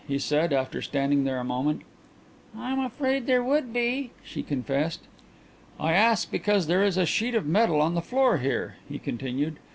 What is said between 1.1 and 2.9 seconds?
there a moment. "I am